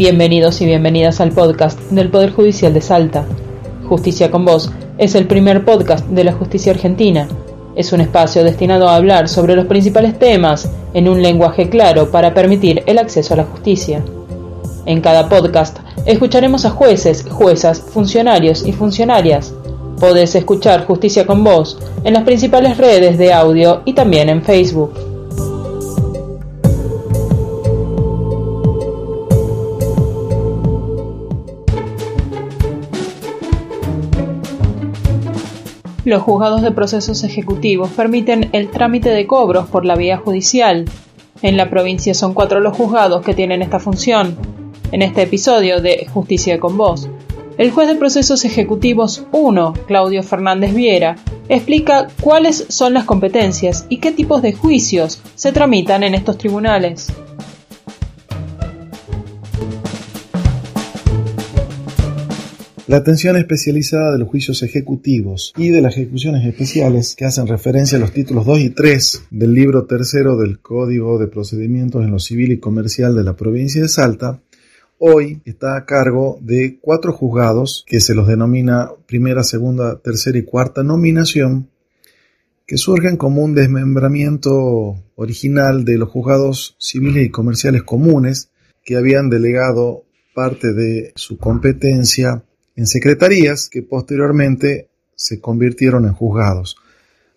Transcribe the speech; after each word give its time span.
Bienvenidos 0.00 0.62
y 0.62 0.64
bienvenidas 0.64 1.20
al 1.20 1.30
podcast 1.30 1.78
del 1.90 2.08
Poder 2.08 2.32
Judicial 2.32 2.72
de 2.72 2.80
Salta. 2.80 3.26
Justicia 3.86 4.30
con 4.30 4.46
Vos 4.46 4.72
es 4.96 5.14
el 5.14 5.26
primer 5.26 5.66
podcast 5.66 6.06
de 6.06 6.24
la 6.24 6.32
justicia 6.32 6.72
argentina. 6.72 7.28
Es 7.76 7.92
un 7.92 8.00
espacio 8.00 8.42
destinado 8.42 8.88
a 8.88 8.96
hablar 8.96 9.28
sobre 9.28 9.54
los 9.54 9.66
principales 9.66 10.18
temas 10.18 10.70
en 10.94 11.06
un 11.06 11.20
lenguaje 11.20 11.68
claro 11.68 12.10
para 12.10 12.32
permitir 12.32 12.82
el 12.86 12.96
acceso 12.96 13.34
a 13.34 13.36
la 13.36 13.44
justicia. 13.44 14.02
En 14.86 15.02
cada 15.02 15.28
podcast 15.28 15.80
escucharemos 16.06 16.64
a 16.64 16.70
jueces, 16.70 17.26
juezas, 17.28 17.82
funcionarios 17.82 18.66
y 18.66 18.72
funcionarias. 18.72 19.52
Podés 20.00 20.34
escuchar 20.34 20.86
Justicia 20.86 21.26
con 21.26 21.44
Vos 21.44 21.78
en 22.04 22.14
las 22.14 22.24
principales 22.24 22.78
redes 22.78 23.18
de 23.18 23.34
audio 23.34 23.82
y 23.84 23.92
también 23.92 24.30
en 24.30 24.42
Facebook. 24.42 25.09
Los 36.04 36.22
juzgados 36.22 36.62
de 36.62 36.72
procesos 36.72 37.24
ejecutivos 37.24 37.90
permiten 37.90 38.48
el 38.52 38.70
trámite 38.70 39.10
de 39.10 39.26
cobros 39.26 39.68
por 39.68 39.84
la 39.84 39.96
vía 39.96 40.16
judicial. 40.16 40.86
En 41.42 41.58
la 41.58 41.68
provincia 41.68 42.14
son 42.14 42.32
cuatro 42.32 42.60
los 42.60 42.74
juzgados 42.74 43.22
que 43.22 43.34
tienen 43.34 43.60
esta 43.60 43.80
función. 43.80 44.36
En 44.92 45.02
este 45.02 45.22
episodio 45.22 45.82
de 45.82 46.06
Justicia 46.10 46.58
con 46.58 46.78
Vos, 46.78 47.10
el 47.58 47.70
juez 47.70 47.88
de 47.88 47.96
procesos 47.96 48.46
ejecutivos 48.46 49.26
1, 49.32 49.74
Claudio 49.86 50.22
Fernández 50.22 50.72
Viera, 50.72 51.16
explica 51.50 52.08
cuáles 52.22 52.64
son 52.70 52.94
las 52.94 53.04
competencias 53.04 53.84
y 53.90 53.98
qué 53.98 54.10
tipos 54.10 54.40
de 54.40 54.54
juicios 54.54 55.20
se 55.34 55.52
tramitan 55.52 56.02
en 56.02 56.14
estos 56.14 56.38
tribunales. 56.38 57.12
La 62.90 62.96
atención 62.96 63.36
especializada 63.36 64.10
de 64.10 64.18
los 64.18 64.28
juicios 64.28 64.64
ejecutivos 64.64 65.52
y 65.56 65.68
de 65.68 65.80
las 65.80 65.96
ejecuciones 65.96 66.44
especiales 66.44 67.14
que 67.14 67.24
hacen 67.24 67.46
referencia 67.46 67.96
a 67.96 68.00
los 68.00 68.10
títulos 68.10 68.44
2 68.44 68.58
y 68.58 68.70
3 68.70 69.26
del 69.30 69.54
libro 69.54 69.84
tercero 69.86 70.36
del 70.36 70.58
Código 70.58 71.16
de 71.20 71.28
Procedimientos 71.28 72.02
en 72.02 72.10
lo 72.10 72.18
Civil 72.18 72.50
y 72.50 72.58
Comercial 72.58 73.14
de 73.14 73.22
la 73.22 73.36
provincia 73.36 73.80
de 73.80 73.88
Salta, 73.88 74.42
hoy 74.98 75.40
está 75.44 75.76
a 75.76 75.86
cargo 75.86 76.40
de 76.40 76.80
cuatro 76.80 77.12
juzgados 77.12 77.84
que 77.86 78.00
se 78.00 78.12
los 78.16 78.26
denomina 78.26 78.90
primera, 79.06 79.44
segunda, 79.44 80.00
tercera 80.00 80.38
y 80.38 80.42
cuarta 80.42 80.82
nominación, 80.82 81.70
que 82.66 82.76
surgen 82.76 83.16
como 83.16 83.44
un 83.44 83.54
desmembramiento 83.54 85.00
original 85.14 85.84
de 85.84 85.96
los 85.96 86.08
juzgados 86.08 86.74
civiles 86.80 87.24
y 87.24 87.30
comerciales 87.30 87.84
comunes 87.84 88.50
que 88.84 88.96
habían 88.96 89.30
delegado 89.30 90.02
parte 90.34 90.72
de 90.72 91.12
su 91.14 91.38
competencia 91.38 92.42
en 92.76 92.86
secretarías 92.86 93.68
que 93.68 93.82
posteriormente 93.82 94.88
se 95.14 95.40
convirtieron 95.40 96.06
en 96.06 96.14
juzgados, 96.14 96.76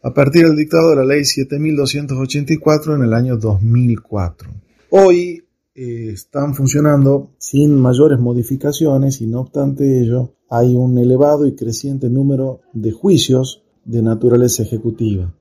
a 0.01 0.13
partir 0.13 0.45
del 0.45 0.55
dictado 0.55 0.89
de 0.91 0.95
la 0.97 1.05
ley 1.05 1.25
7284 1.25 2.95
en 2.95 3.03
el 3.03 3.13
año 3.13 3.37
2004. 3.37 4.49
Hoy 4.89 5.43
eh, 5.75 6.11
están 6.13 6.53
funcionando 6.53 7.31
sin 7.37 7.75
mayores 7.75 8.19
modificaciones 8.19 9.21
y 9.21 9.27
no 9.27 9.41
obstante 9.41 10.01
ello 10.01 10.33
hay 10.49 10.75
un 10.75 10.97
elevado 10.99 11.47
y 11.47 11.55
creciente 11.55 12.09
número 12.09 12.61
de 12.73 12.91
juicios 12.91 13.63
de 13.85 14.01
naturaleza 14.01 14.63
ejecutiva. 14.63 15.33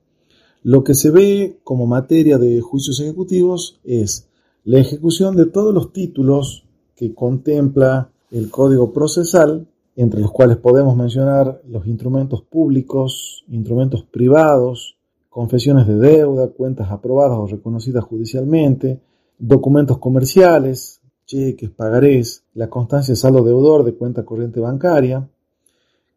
Lo 0.63 0.83
que 0.83 0.95
se 0.95 1.11
ve 1.11 1.59
como 1.63 1.85
materia 1.85 2.37
de 2.37 2.61
juicios 2.61 2.99
ejecutivos 2.99 3.79
es 3.83 4.27
la 4.63 4.79
ejecución 4.79 5.35
de 5.35 5.45
todos 5.45 5.73
los 5.73 5.91
títulos 5.91 6.65
que 6.95 7.13
contempla 7.13 8.09
el 8.31 8.49
Código 8.49 8.93
Procesal 8.93 9.67
entre 9.95 10.21
los 10.21 10.31
cuales 10.31 10.57
podemos 10.57 10.95
mencionar 10.95 11.61
los 11.67 11.85
instrumentos 11.87 12.41
públicos, 12.41 13.45
instrumentos 13.47 14.03
privados, 14.03 14.97
confesiones 15.29 15.87
de 15.87 15.95
deuda, 15.95 16.47
cuentas 16.49 16.91
aprobadas 16.91 17.37
o 17.37 17.47
reconocidas 17.47 18.03
judicialmente, 18.03 18.99
documentos 19.37 19.97
comerciales, 19.97 21.01
cheques, 21.25 21.69
pagarés, 21.69 22.43
la 22.53 22.69
constancia 22.69 23.13
de 23.13 23.15
saldo 23.15 23.43
deudor 23.43 23.83
de 23.83 23.93
cuenta 23.93 24.23
corriente 24.23 24.59
bancaria, 24.59 25.27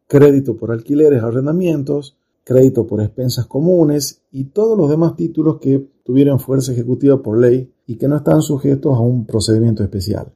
crédito 0.07 0.57
por 0.57 0.73
alquileres, 0.73 1.23
arrendamientos, 1.23 2.17
crédito 2.45 2.87
por 2.87 3.01
expensas 3.01 3.47
comunes 3.47 4.23
y 4.31 4.45
todos 4.45 4.79
los 4.79 4.89
demás 4.89 5.17
títulos 5.17 5.59
que 5.59 5.85
tuvieron 6.05 6.39
fuerza 6.39 6.73
ejecutiva 6.73 7.21
por 7.23 7.39
ley 7.39 7.73
y 7.87 7.97
que 7.97 8.09
no 8.09 8.17
están 8.17 8.41
sujetos 8.41 8.97
a 8.97 9.01
un 9.01 9.27
procedimiento 9.27 9.83
especial. 9.83 10.33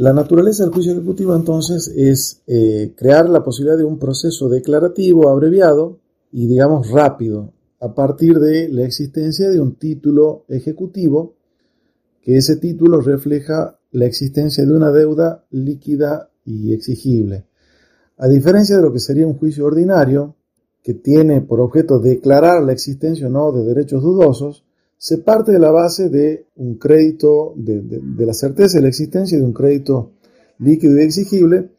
La 0.00 0.14
naturaleza 0.14 0.62
del 0.64 0.72
juicio 0.72 0.92
ejecutivo 0.92 1.36
entonces 1.36 1.92
es 1.94 2.40
eh, 2.46 2.94
crear 2.96 3.28
la 3.28 3.44
posibilidad 3.44 3.76
de 3.76 3.84
un 3.84 3.98
proceso 3.98 4.48
declarativo 4.48 5.28
abreviado 5.28 5.98
y 6.32 6.46
digamos 6.46 6.88
rápido 6.88 7.52
a 7.80 7.94
partir 7.94 8.38
de 8.38 8.70
la 8.70 8.86
existencia 8.86 9.50
de 9.50 9.60
un 9.60 9.74
título 9.74 10.46
ejecutivo 10.48 11.34
que 12.22 12.38
ese 12.38 12.56
título 12.56 13.02
refleja 13.02 13.78
la 13.90 14.06
existencia 14.06 14.64
de 14.64 14.72
una 14.72 14.90
deuda 14.90 15.44
líquida 15.50 16.30
y 16.46 16.72
exigible. 16.72 17.44
A 18.16 18.26
diferencia 18.26 18.78
de 18.78 18.82
lo 18.82 18.94
que 18.94 19.00
sería 19.00 19.26
un 19.26 19.36
juicio 19.36 19.66
ordinario, 19.66 20.34
que 20.82 20.94
tiene 20.94 21.42
por 21.42 21.60
objeto 21.60 21.98
declarar 21.98 22.62
la 22.62 22.72
existencia 22.72 23.26
o 23.26 23.30
no 23.30 23.52
de 23.52 23.64
derechos 23.64 24.02
dudosos, 24.02 24.64
se 25.02 25.16
parte 25.16 25.50
de 25.50 25.58
la 25.58 25.70
base 25.70 26.10
de 26.10 26.44
un 26.56 26.74
crédito, 26.74 27.54
de, 27.56 28.02
la 28.18 28.34
certeza 28.34 28.76
de 28.76 28.82
la 28.82 28.88
existencia 28.88 29.38
de 29.38 29.44
un 29.44 29.54
crédito 29.54 30.10
líquido 30.58 31.00
y 31.00 31.04
exigible, 31.04 31.70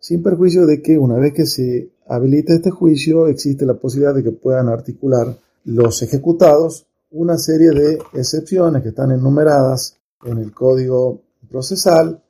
sin 0.00 0.22
perjuicio 0.22 0.64
de 0.64 0.80
que 0.80 0.96
una 0.96 1.18
vez 1.18 1.34
que 1.34 1.44
se 1.44 1.90
habilita 2.08 2.54
este 2.54 2.70
juicio 2.70 3.26
existe 3.28 3.66
la 3.66 3.74
posibilidad 3.74 4.14
de 4.14 4.22
que 4.22 4.32
puedan 4.32 4.70
articular 4.70 5.38
los 5.66 6.00
ejecutados 6.00 6.86
una 7.10 7.36
serie 7.36 7.72
de 7.72 7.98
excepciones 8.14 8.82
que 8.82 8.88
están 8.88 9.12
enumeradas 9.12 9.98
en 10.24 10.38
el 10.38 10.54
código 10.54 11.20
procesal, 11.50 12.22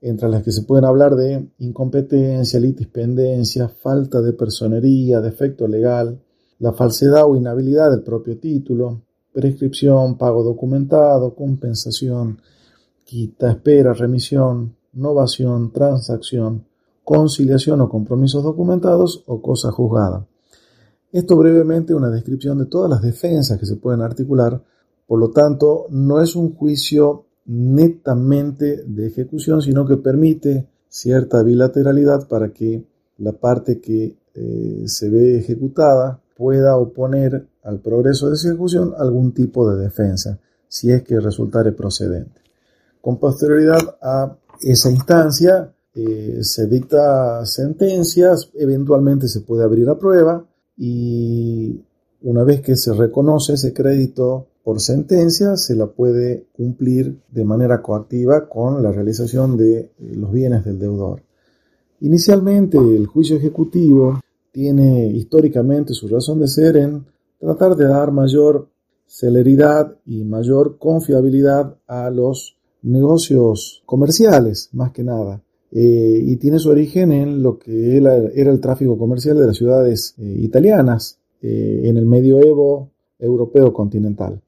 entre 0.00 0.28
las 0.28 0.44
que 0.44 0.52
se 0.52 0.62
pueden 0.62 0.84
hablar 0.84 1.16
de 1.16 1.48
incompetencia, 1.58 2.60
litispendencia, 2.60 3.68
falta 3.68 4.20
de 4.20 4.34
personería, 4.34 5.20
defecto 5.20 5.66
legal, 5.66 6.22
la 6.60 6.72
falsedad 6.74 7.24
o 7.26 7.34
inhabilidad 7.34 7.90
del 7.90 8.04
propio 8.04 8.38
título, 8.38 9.02
prescripción, 9.38 10.18
pago 10.18 10.42
documentado, 10.42 11.36
compensación, 11.36 12.40
quita, 13.04 13.52
espera, 13.52 13.92
remisión, 13.92 14.74
novación, 14.94 15.70
transacción, 15.70 16.64
conciliación 17.04 17.80
o 17.80 17.88
compromisos 17.88 18.42
documentados 18.42 19.22
o 19.26 19.40
cosa 19.40 19.70
juzgada. 19.70 20.26
Esto 21.12 21.36
brevemente 21.36 21.94
una 21.94 22.10
descripción 22.10 22.58
de 22.58 22.66
todas 22.66 22.90
las 22.90 23.00
defensas 23.00 23.60
que 23.60 23.66
se 23.66 23.76
pueden 23.76 24.00
articular, 24.00 24.60
por 25.06 25.20
lo 25.20 25.30
tanto 25.30 25.86
no 25.90 26.20
es 26.20 26.34
un 26.34 26.56
juicio 26.56 27.26
netamente 27.46 28.82
de 28.88 29.06
ejecución, 29.06 29.62
sino 29.62 29.86
que 29.86 29.98
permite 29.98 30.66
cierta 30.88 31.44
bilateralidad 31.44 32.26
para 32.26 32.52
que 32.52 32.84
la 33.18 33.34
parte 33.34 33.80
que 33.80 34.16
eh, 34.34 34.82
se 34.86 35.08
ve 35.08 35.38
ejecutada 35.38 36.20
pueda 36.36 36.76
oponer 36.76 37.46
al 37.68 37.80
progreso 37.80 38.30
de 38.30 38.36
ejecución 38.36 38.94
algún 38.96 39.32
tipo 39.32 39.70
de 39.70 39.82
defensa, 39.82 40.38
si 40.68 40.90
es 40.90 41.02
que 41.02 41.20
resultare 41.20 41.72
procedente. 41.72 42.40
Con 43.02 43.18
posterioridad 43.18 43.98
a 44.00 44.38
esa 44.62 44.90
instancia, 44.90 45.70
eh, 45.94 46.38
se 46.40 46.66
dicta 46.66 47.44
sentencias, 47.44 48.50
eventualmente 48.54 49.28
se 49.28 49.42
puede 49.42 49.64
abrir 49.64 49.86
a 49.90 49.98
prueba 49.98 50.46
y 50.78 51.78
una 52.22 52.42
vez 52.42 52.62
que 52.62 52.74
se 52.74 52.94
reconoce 52.94 53.52
ese 53.52 53.74
crédito 53.74 54.46
por 54.64 54.80
sentencia, 54.80 55.56
se 55.56 55.76
la 55.76 55.88
puede 55.88 56.46
cumplir 56.52 57.18
de 57.30 57.44
manera 57.44 57.82
coactiva 57.82 58.48
con 58.48 58.82
la 58.82 58.92
realización 58.92 59.58
de 59.58 59.78
eh, 59.78 59.90
los 60.16 60.32
bienes 60.32 60.64
del 60.64 60.78
deudor. 60.78 61.22
Inicialmente, 62.00 62.78
el 62.78 63.06
juicio 63.06 63.36
ejecutivo 63.36 64.20
tiene 64.52 65.06
históricamente 65.08 65.92
su 65.92 66.08
razón 66.08 66.40
de 66.40 66.48
ser 66.48 66.78
en 66.78 67.04
tratar 67.38 67.76
de 67.76 67.86
dar 67.86 68.12
mayor 68.12 68.68
celeridad 69.06 69.96
y 70.04 70.24
mayor 70.24 70.78
confiabilidad 70.78 71.76
a 71.86 72.10
los 72.10 72.56
negocios 72.82 73.82
comerciales, 73.86 74.70
más 74.72 74.92
que 74.92 75.02
nada. 75.02 75.42
Eh, 75.70 76.22
y 76.24 76.36
tiene 76.36 76.58
su 76.58 76.70
origen 76.70 77.12
en 77.12 77.42
lo 77.42 77.58
que 77.58 77.96
era, 77.96 78.16
el 78.16 78.60
tráfico 78.60 78.96
comercial 78.96 79.38
de 79.38 79.46
las 79.46 79.56
ciudades 79.56 80.14
eh, 80.18 80.36
italianas 80.40 81.18
eh, 81.42 81.82
en 81.84 81.96
el 81.96 82.06
medioevo 82.06 82.90
europeo 83.18 83.72
continental. 83.72 84.40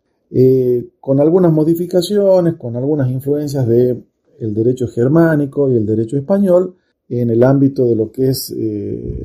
con 1.00 1.18
algunas 1.20 1.52
modificaciones, 1.52 2.54
con 2.54 2.76
algunas 2.76 3.10
influencias 3.10 3.66
del 3.66 4.04
el 4.38 4.54
derecho 4.54 4.86
germánico 4.86 5.68
y 5.68 5.76
el 5.76 5.84
derecho 5.84 6.16
español, 6.16 6.76
en 7.08 7.30
el 7.30 7.42
ámbito 7.42 7.84
de 7.84 7.96
lo 7.96 8.12
que 8.12 8.28
es 8.28 8.54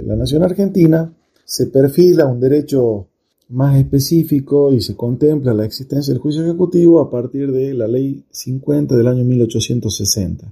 la 0.03 0.15
nación 0.15 0.41
argentina, 0.41 1.13
se 1.45 1.67
perfila 1.67 2.25
un 2.25 2.39
derecho 2.39 3.07
más 3.50 3.77
específico 3.77 4.74
y 4.74 4.81
se 4.81 4.95
contempla 4.95 5.53
la 5.53 5.65
existencia 5.65 6.13
del 6.13 6.21
juicio 6.21 6.44
ejecutivo 6.44 7.00
a 7.00 7.09
partir 7.09 7.51
de 7.51 7.74
la 7.74 7.88
ley 7.88 8.24
50 8.31 8.95
del 8.95 9.07
año 9.07 9.24
1860. 9.24 10.51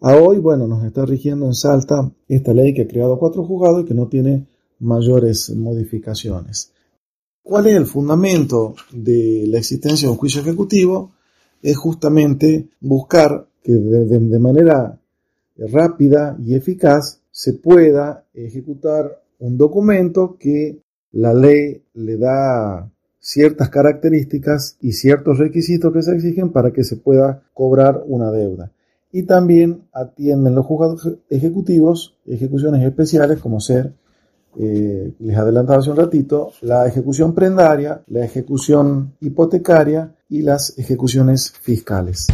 A 0.00 0.16
hoy, 0.16 0.38
bueno, 0.38 0.68
nos 0.68 0.84
está 0.84 1.04
rigiendo 1.04 1.46
en 1.46 1.54
Salta 1.54 2.10
esta 2.28 2.54
ley 2.54 2.72
que 2.72 2.82
ha 2.82 2.88
creado 2.88 3.18
cuatro 3.18 3.44
juzgados 3.44 3.82
y 3.82 3.84
que 3.84 3.94
no 3.94 4.06
tiene 4.06 4.46
mayores 4.78 5.50
modificaciones. 5.50 6.72
¿Cuál 7.42 7.66
es 7.66 7.74
el 7.74 7.86
fundamento 7.86 8.74
de 8.92 9.44
la 9.48 9.58
existencia 9.58 10.06
de 10.06 10.12
un 10.12 10.18
juicio 10.18 10.42
ejecutivo? 10.42 11.12
Es 11.62 11.76
justamente 11.76 12.68
buscar 12.80 13.48
que 13.62 13.72
de, 13.72 14.38
manera 14.38 15.00
rápida 15.56 16.36
y 16.44 16.54
eficaz 16.54 17.20
se 17.30 17.54
pueda 17.54 18.24
ejecutar 18.34 19.22
un 19.40 19.56
documento 19.56 20.36
que 20.38 20.80
la 21.12 21.32
ley 21.32 21.82
le 21.94 22.16
da 22.16 22.90
ciertas 23.20 23.68
características 23.68 24.76
y 24.80 24.92
ciertos 24.92 25.38
requisitos 25.38 25.92
que 25.92 26.02
se 26.02 26.14
exigen 26.14 26.50
para 26.50 26.72
que 26.72 26.84
se 26.84 26.96
pueda 26.96 27.42
cobrar 27.52 28.02
una 28.06 28.30
deuda. 28.30 28.72
Y 29.10 29.24
también 29.24 29.82
atienden 29.92 30.54
los 30.54 30.66
juzgados 30.66 31.16
ejecutivos 31.30 32.16
ejecuciones 32.26 32.84
especiales 32.84 33.40
como 33.40 33.60
ser, 33.60 33.92
eh, 34.58 35.12
les 35.18 35.36
adelantaba 35.36 35.78
hace 35.78 35.90
un 35.90 35.96
ratito, 35.96 36.52
la 36.62 36.86
ejecución 36.86 37.34
prendaria, 37.34 38.02
la 38.08 38.24
ejecución 38.24 39.14
hipotecaria 39.20 40.14
y 40.28 40.42
las 40.42 40.78
ejecuciones 40.78 41.52
fiscales. 41.52 42.26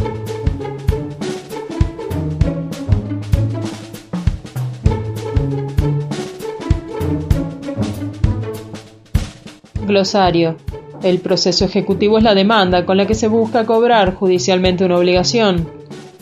Glosario. 9.85 10.57
El 11.03 11.19
proceso 11.19 11.65
ejecutivo 11.65 12.17
es 12.17 12.23
la 12.23 12.35
demanda 12.35 12.85
con 12.85 12.97
la 12.97 13.05
que 13.05 13.15
se 13.15 13.27
busca 13.27 13.65
cobrar 13.65 14.15
judicialmente 14.15 14.85
una 14.85 14.97
obligación. 14.97 15.67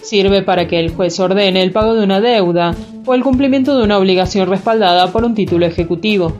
Sirve 0.01 0.41
para 0.41 0.67
que 0.67 0.79
el 0.79 0.91
juez 0.91 1.19
ordene 1.19 1.61
el 1.61 1.71
pago 1.71 1.95
de 1.95 2.03
una 2.03 2.19
deuda 2.19 2.75
o 3.05 3.13
el 3.13 3.23
cumplimiento 3.23 3.77
de 3.77 3.83
una 3.83 3.97
obligación 3.97 4.49
respaldada 4.49 5.11
por 5.11 5.23
un 5.23 5.35
título 5.35 5.65
ejecutivo. 5.65 6.33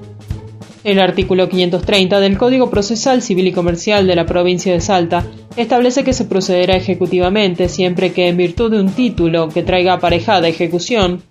El 0.84 1.00
artículo 1.00 1.48
530 1.48 2.20
del 2.20 2.38
Código 2.38 2.70
Procesal 2.70 3.22
Civil 3.22 3.48
y 3.48 3.54
Comercial 3.54 4.06
de 4.06 4.16
la 4.16 4.26
provincia 4.26 4.74
de 4.74 4.82
Salta 4.82 5.26
establece 5.56 6.04
que 6.04 6.12
se 6.12 6.26
procederá 6.26 6.76
ejecutivamente 6.76 7.70
siempre 7.70 8.12
que, 8.12 8.28
en 8.28 8.36
virtud 8.36 8.72
de 8.72 8.82
un 8.82 8.90
título 8.90 9.48
que 9.48 9.64
traiga 9.64 9.94
aparejada 9.94 10.50
ejecución, 10.50 11.22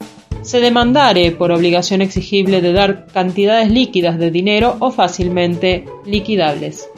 se 0.42 0.60
demandare 0.60 1.30
por 1.30 1.52
obligación 1.52 2.02
exigible 2.02 2.60
de 2.60 2.72
dar 2.72 3.06
cantidades 3.06 3.70
líquidas 3.70 4.18
de 4.18 4.30
dinero 4.30 4.76
o 4.80 4.90
fácilmente 4.90 5.84
liquidables. 6.04 6.88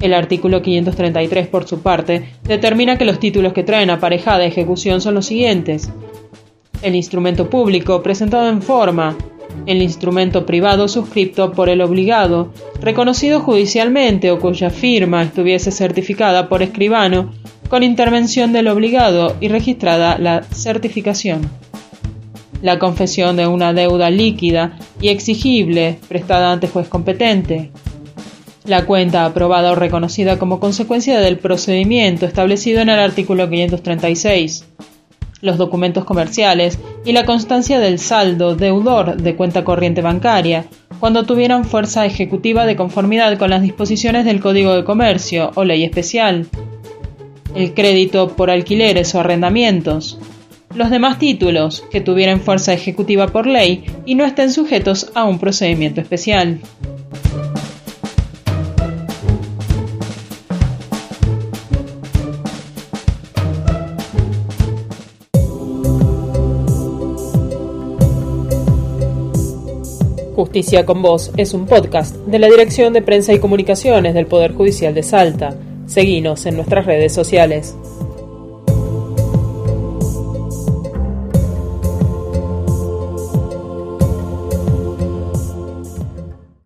El 0.00 0.12
artículo 0.12 0.60
533, 0.60 1.48
por 1.48 1.66
su 1.66 1.80
parte, 1.80 2.28
determina 2.44 2.98
que 2.98 3.06
los 3.06 3.18
títulos 3.18 3.54
que 3.54 3.62
traen 3.62 3.88
aparejada 3.88 4.44
ejecución 4.44 5.00
son 5.00 5.14
los 5.14 5.26
siguientes. 5.26 5.90
El 6.82 6.94
instrumento 6.94 7.48
público 7.48 8.02
presentado 8.02 8.48
en 8.50 8.60
forma, 8.60 9.16
el 9.64 9.80
instrumento 9.80 10.44
privado 10.44 10.86
suscripto 10.86 11.52
por 11.52 11.70
el 11.70 11.80
obligado, 11.80 12.52
reconocido 12.78 13.40
judicialmente 13.40 14.30
o 14.30 14.38
cuya 14.38 14.68
firma 14.68 15.22
estuviese 15.22 15.70
certificada 15.70 16.50
por 16.50 16.62
escribano, 16.62 17.32
con 17.70 17.82
intervención 17.82 18.52
del 18.52 18.68
obligado 18.68 19.34
y 19.40 19.48
registrada 19.48 20.18
la 20.18 20.42
certificación 20.42 21.50
la 22.62 22.78
confesión 22.78 23.36
de 23.36 23.46
una 23.46 23.72
deuda 23.72 24.10
líquida 24.10 24.78
y 25.00 25.08
exigible 25.08 25.98
prestada 26.08 26.52
ante 26.52 26.68
juez 26.68 26.88
competente, 26.88 27.70
la 28.64 28.84
cuenta 28.84 29.24
aprobada 29.24 29.72
o 29.72 29.74
reconocida 29.74 30.38
como 30.38 30.60
consecuencia 30.60 31.20
del 31.20 31.38
procedimiento 31.38 32.26
establecido 32.26 32.80
en 32.80 32.88
el 32.88 32.98
artículo 32.98 33.48
536, 33.48 34.66
los 35.40 35.58
documentos 35.58 36.04
comerciales 36.04 36.78
y 37.04 37.12
la 37.12 37.24
constancia 37.26 37.78
del 37.78 37.98
saldo 37.98 38.56
deudor 38.56 39.16
de 39.16 39.36
cuenta 39.36 39.64
corriente 39.64 40.02
bancaria, 40.02 40.64
cuando 40.98 41.24
tuvieran 41.24 41.64
fuerza 41.64 42.06
ejecutiva 42.06 42.66
de 42.66 42.76
conformidad 42.76 43.38
con 43.38 43.50
las 43.50 43.62
disposiciones 43.62 44.24
del 44.24 44.40
Código 44.40 44.74
de 44.74 44.84
Comercio 44.84 45.52
o 45.54 45.64
ley 45.64 45.84
especial, 45.84 46.46
el 47.54 47.74
crédito 47.74 48.28
por 48.28 48.50
alquileres 48.50 49.14
o 49.14 49.20
arrendamientos, 49.20 50.18
los 50.76 50.90
demás 50.90 51.18
títulos 51.18 51.82
que 51.90 52.02
tuvieran 52.02 52.40
fuerza 52.40 52.74
ejecutiva 52.74 53.28
por 53.28 53.46
ley 53.46 53.84
y 54.04 54.14
no 54.14 54.24
estén 54.24 54.52
sujetos 54.52 55.10
a 55.14 55.24
un 55.24 55.38
procedimiento 55.38 56.02
especial. 56.02 56.60
Justicia 70.34 70.84
con 70.84 71.00
Vos 71.00 71.32
es 71.38 71.54
un 71.54 71.64
podcast 71.64 72.14
de 72.26 72.38
la 72.38 72.48
Dirección 72.48 72.92
de 72.92 73.00
Prensa 73.00 73.32
y 73.32 73.38
Comunicaciones 73.38 74.12
del 74.12 74.26
Poder 74.26 74.52
Judicial 74.52 74.92
de 74.92 75.02
Salta. 75.02 75.54
Seguinos 75.86 76.44
en 76.44 76.56
nuestras 76.56 76.84
redes 76.84 77.14
sociales. 77.14 77.74